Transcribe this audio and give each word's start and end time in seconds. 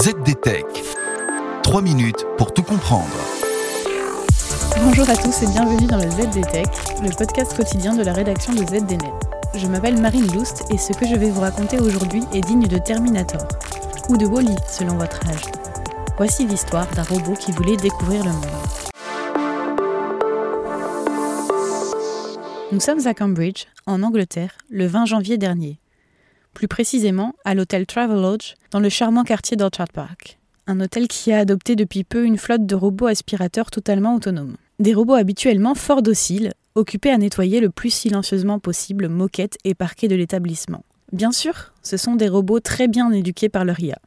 ZDTech. 0.00 0.64
3 1.64 1.82
minutes 1.82 2.24
pour 2.36 2.54
tout 2.54 2.62
comprendre. 2.62 3.08
Bonjour 4.80 5.10
à 5.10 5.16
tous 5.16 5.42
et 5.42 5.46
bienvenue 5.48 5.88
dans 5.88 5.96
le 5.96 6.08
ZDTech, 6.08 6.68
le 7.02 7.10
podcast 7.16 7.56
quotidien 7.56 7.96
de 7.96 8.04
la 8.04 8.12
rédaction 8.12 8.52
de 8.52 8.64
ZDNet. 8.64 9.12
Je 9.56 9.66
m'appelle 9.66 10.00
Marine 10.00 10.32
Loust 10.32 10.66
et 10.70 10.78
ce 10.78 10.92
que 10.92 11.04
je 11.04 11.16
vais 11.16 11.30
vous 11.30 11.40
raconter 11.40 11.80
aujourd'hui 11.80 12.22
est 12.32 12.42
digne 12.42 12.68
de 12.68 12.78
Terminator, 12.78 13.44
ou 14.08 14.16
de 14.16 14.24
Wally 14.24 14.54
selon 14.68 14.96
votre 14.98 15.18
âge. 15.28 15.50
Voici 16.16 16.46
l'histoire 16.46 16.86
d'un 16.94 17.02
robot 17.02 17.34
qui 17.34 17.50
voulait 17.50 17.76
découvrir 17.76 18.22
le 18.24 18.30
monde. 18.30 18.44
Nous 22.70 22.80
sommes 22.80 23.04
à 23.04 23.14
Cambridge, 23.14 23.64
en 23.86 24.04
Angleterre, 24.04 24.52
le 24.70 24.86
20 24.86 25.06
janvier 25.06 25.38
dernier 25.38 25.80
plus 26.58 26.66
précisément 26.66 27.36
à 27.44 27.54
l'hôtel 27.54 27.86
Travelodge 27.86 28.54
dans 28.72 28.80
le 28.80 28.88
charmant 28.88 29.22
quartier 29.22 29.56
d'Orchard 29.56 29.92
Park. 29.94 30.40
Un 30.66 30.80
hôtel 30.80 31.06
qui 31.06 31.32
a 31.32 31.38
adopté 31.38 31.76
depuis 31.76 32.02
peu 32.02 32.24
une 32.24 32.36
flotte 32.36 32.66
de 32.66 32.74
robots 32.74 33.06
aspirateurs 33.06 33.70
totalement 33.70 34.16
autonomes. 34.16 34.56
Des 34.80 34.92
robots 34.92 35.14
habituellement 35.14 35.76
fort 35.76 36.02
dociles, 36.02 36.52
occupés 36.74 37.12
à 37.12 37.16
nettoyer 37.16 37.60
le 37.60 37.70
plus 37.70 37.90
silencieusement 37.90 38.58
possible 38.58 39.06
moquettes 39.08 39.56
et 39.62 39.76
parquets 39.76 40.08
de 40.08 40.16
l'établissement. 40.16 40.82
Bien 41.12 41.30
sûr, 41.30 41.72
ce 41.84 41.96
sont 41.96 42.16
des 42.16 42.28
robots 42.28 42.58
très 42.58 42.88
bien 42.88 43.12
éduqués 43.12 43.48
par 43.48 43.64
leur 43.64 43.78
IA. 43.78 44.00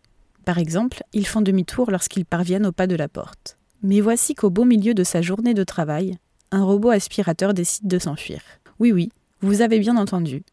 Par 0.43 0.57
exemple, 0.57 1.03
ils 1.13 1.27
font 1.27 1.39
demi-tour 1.39 1.89
lorsqu'ils 1.89 2.25
parviennent 2.25 2.65
au 2.65 2.73
pas 2.73 2.85
de 2.85 2.97
la 2.97 3.07
porte. 3.07 3.55
Mais 3.81 4.01
voici 4.01 4.35
qu'au 4.35 4.49
beau 4.49 4.65
milieu 4.65 4.93
de 4.93 5.05
sa 5.05 5.21
journée 5.21 5.53
de 5.53 5.63
travail, 5.63 6.17
un 6.51 6.65
robot 6.65 6.89
aspirateur 6.89 7.53
décide 7.53 7.87
de 7.87 7.97
s'enfuir. 7.97 8.41
Oui 8.77 8.91
oui, 8.91 9.09
vous 9.39 9.61
avez 9.61 9.79
bien 9.79 9.95
entendu, 9.95 10.43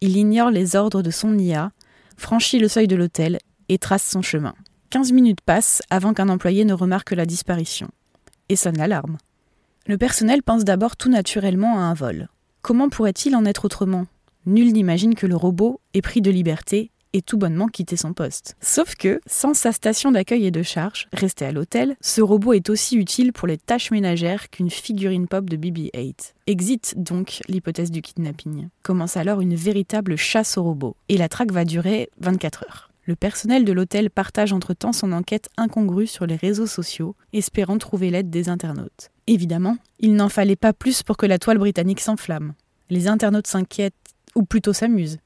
il 0.00 0.16
ignore 0.16 0.50
les 0.50 0.76
ordres 0.76 1.02
de 1.02 1.10
son 1.10 1.38
IA, 1.38 1.72
franchit 2.16 2.58
le 2.58 2.68
seuil 2.68 2.86
de 2.86 2.96
l'hôtel 2.96 3.38
et 3.68 3.78
trace 3.78 4.04
son 4.04 4.22
chemin. 4.22 4.54
15 4.90 5.12
minutes 5.12 5.40
passent 5.40 5.82
avant 5.90 6.14
qu'un 6.14 6.28
employé 6.28 6.64
ne 6.64 6.72
remarque 6.72 7.12
la 7.12 7.26
disparition. 7.26 7.88
Et 8.48 8.56
sonne 8.56 8.78
l'alarme. 8.78 9.18
Le 9.86 9.98
personnel 9.98 10.42
pense 10.42 10.64
d'abord 10.64 10.96
tout 10.96 11.10
naturellement 11.10 11.78
à 11.78 11.82
un 11.82 11.94
vol. 11.94 12.28
Comment 12.62 12.88
pourrait-il 12.88 13.34
en 13.36 13.44
être 13.44 13.64
autrement? 13.64 14.06
Nul 14.44 14.72
n'imagine 14.72 15.14
que 15.14 15.26
le 15.26 15.36
robot 15.36 15.80
ait 15.94 16.02
pris 16.02 16.20
de 16.20 16.30
liberté 16.30 16.90
tout 17.22 17.38
bonnement 17.38 17.68
quitter 17.68 17.96
son 17.96 18.12
poste. 18.12 18.56
Sauf 18.60 18.94
que, 18.94 19.20
sans 19.26 19.54
sa 19.54 19.72
station 19.72 20.12
d'accueil 20.12 20.46
et 20.46 20.50
de 20.50 20.62
charge, 20.62 21.08
restée 21.12 21.44
à 21.44 21.52
l'hôtel, 21.52 21.96
ce 22.00 22.20
robot 22.20 22.52
est 22.52 22.70
aussi 22.70 22.96
utile 22.96 23.32
pour 23.32 23.48
les 23.48 23.58
tâches 23.58 23.90
ménagères 23.90 24.50
qu'une 24.50 24.70
figurine 24.70 25.28
pop 25.28 25.48
de 25.48 25.56
BB-8. 25.56 26.34
Exit 26.46 26.94
donc 26.96 27.40
l'hypothèse 27.48 27.90
du 27.90 28.02
kidnapping. 28.02 28.68
Commence 28.82 29.16
alors 29.16 29.40
une 29.40 29.54
véritable 29.54 30.16
chasse 30.16 30.58
aux 30.58 30.62
robots. 30.62 30.96
Et 31.08 31.16
la 31.16 31.28
traque 31.28 31.52
va 31.52 31.64
durer 31.64 32.10
24 32.20 32.64
heures. 32.64 32.90
Le 33.06 33.14
personnel 33.14 33.64
de 33.64 33.72
l'hôtel 33.72 34.10
partage 34.10 34.52
entre-temps 34.52 34.92
son 34.92 35.12
enquête 35.12 35.48
incongrue 35.56 36.08
sur 36.08 36.26
les 36.26 36.34
réseaux 36.34 36.66
sociaux, 36.66 37.14
espérant 37.32 37.78
trouver 37.78 38.10
l'aide 38.10 38.30
des 38.30 38.48
internautes. 38.48 39.10
Évidemment, 39.28 39.76
il 40.00 40.14
n'en 40.14 40.28
fallait 40.28 40.56
pas 40.56 40.72
plus 40.72 41.04
pour 41.04 41.16
que 41.16 41.26
la 41.26 41.38
toile 41.38 41.58
britannique 41.58 42.00
s'enflamme. 42.00 42.54
Les 42.90 43.06
internautes 43.06 43.46
s'inquiètent, 43.46 43.94
ou 44.34 44.42
plutôt 44.42 44.72
s'amusent. 44.72 45.18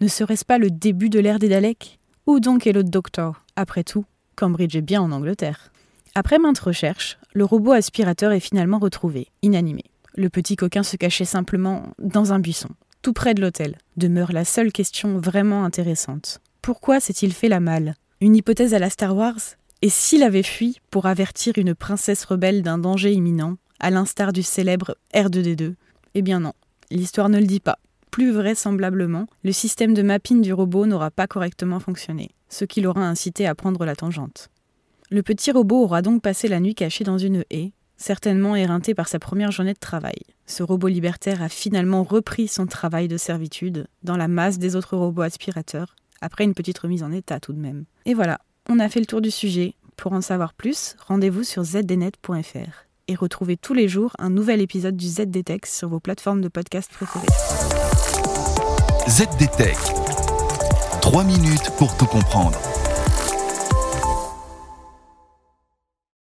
Ne 0.00 0.08
serait-ce 0.08 0.46
pas 0.46 0.56
le 0.56 0.70
début 0.70 1.10
de 1.10 1.20
l'ère 1.20 1.38
des 1.38 1.50
Daleks? 1.50 1.98
Où 2.26 2.40
donc 2.40 2.66
est 2.66 2.72
le 2.72 2.82
docteur? 2.82 3.44
Après 3.54 3.84
tout, 3.84 4.06
Cambridge 4.34 4.74
est 4.74 4.80
bien 4.80 5.02
en 5.02 5.12
Angleterre. 5.12 5.72
Après 6.14 6.38
maintes 6.38 6.58
recherches, 6.58 7.18
le 7.34 7.44
robot 7.44 7.72
aspirateur 7.72 8.32
est 8.32 8.40
finalement 8.40 8.78
retrouvé, 8.78 9.28
inanimé. 9.42 9.84
Le 10.16 10.30
petit 10.30 10.56
coquin 10.56 10.82
se 10.82 10.96
cachait 10.96 11.26
simplement 11.26 11.82
dans 11.98 12.32
un 12.32 12.38
buisson, 12.38 12.70
tout 13.02 13.12
près 13.12 13.34
de 13.34 13.42
l'hôtel. 13.42 13.76
Demeure 13.98 14.32
la 14.32 14.46
seule 14.46 14.72
question 14.72 15.18
vraiment 15.18 15.64
intéressante. 15.66 16.40
Pourquoi 16.62 16.98
s'est-il 16.98 17.34
fait 17.34 17.48
la 17.48 17.60
malle? 17.60 17.94
Une 18.22 18.36
hypothèse 18.36 18.72
à 18.72 18.78
la 18.78 18.88
Star 18.88 19.14
Wars? 19.14 19.40
Et 19.82 19.90
s'il 19.90 20.22
avait 20.22 20.42
fui 20.42 20.80
pour 20.90 21.04
avertir 21.04 21.58
une 21.58 21.74
princesse 21.74 22.24
rebelle 22.24 22.62
d'un 22.62 22.78
danger 22.78 23.12
imminent, 23.12 23.56
à 23.80 23.90
l'instar 23.90 24.32
du 24.32 24.42
célèbre 24.42 24.96
R2D2 25.14 25.74
Eh 26.14 26.22
bien 26.22 26.40
non, 26.40 26.54
l'histoire 26.90 27.28
ne 27.28 27.38
le 27.38 27.46
dit 27.46 27.60
pas 27.60 27.78
plus 28.10 28.32
vraisemblablement, 28.32 29.26
le 29.44 29.52
système 29.52 29.94
de 29.94 30.02
mapping 30.02 30.42
du 30.42 30.52
robot 30.52 30.86
n'aura 30.86 31.10
pas 31.10 31.26
correctement 31.26 31.80
fonctionné, 31.80 32.30
ce 32.48 32.64
qui 32.64 32.80
l'aura 32.80 33.06
incité 33.06 33.46
à 33.46 33.54
prendre 33.54 33.84
la 33.84 33.96
tangente. 33.96 34.48
Le 35.10 35.22
petit 35.22 35.50
robot 35.50 35.82
aura 35.82 36.02
donc 36.02 36.22
passé 36.22 36.48
la 36.48 36.60
nuit 36.60 36.74
caché 36.74 37.04
dans 37.04 37.18
une 37.18 37.44
haie, 37.50 37.72
certainement 37.96 38.56
éreinté 38.56 38.94
par 38.94 39.08
sa 39.08 39.18
première 39.18 39.52
journée 39.52 39.74
de 39.74 39.78
travail. 39.78 40.18
Ce 40.46 40.62
robot 40.62 40.88
libertaire 40.88 41.42
a 41.42 41.48
finalement 41.48 42.02
repris 42.02 42.48
son 42.48 42.66
travail 42.66 43.08
de 43.08 43.16
servitude 43.16 43.86
dans 44.02 44.16
la 44.16 44.28
masse 44.28 44.58
des 44.58 44.76
autres 44.76 44.96
robots 44.96 45.22
aspirateurs, 45.22 45.94
après 46.20 46.44
une 46.44 46.54
petite 46.54 46.78
remise 46.78 47.02
en 47.02 47.12
état 47.12 47.40
tout 47.40 47.52
de 47.52 47.60
même. 47.60 47.84
Et 48.06 48.14
voilà, 48.14 48.40
on 48.68 48.78
a 48.78 48.88
fait 48.88 49.00
le 49.00 49.06
tour 49.06 49.20
du 49.20 49.30
sujet. 49.30 49.74
Pour 49.96 50.12
en 50.12 50.20
savoir 50.20 50.54
plus, 50.54 50.96
rendez-vous 51.06 51.44
sur 51.44 51.62
zdnet.fr 51.62 52.89
et 53.10 53.16
retrouvez 53.16 53.56
tous 53.56 53.74
les 53.74 53.88
jours 53.88 54.12
un 54.20 54.30
nouvel 54.30 54.60
épisode 54.60 54.96
du 54.96 55.08
ZDTech 55.08 55.66
sur 55.66 55.88
vos 55.88 55.98
plateformes 55.98 56.40
de 56.40 56.48
podcast 56.48 56.88
préférées. 56.92 57.26
ZDTech. 59.08 59.76
3 61.02 61.24
minutes 61.24 61.70
pour 61.76 61.96
tout 61.96 62.06
comprendre. 62.06 62.69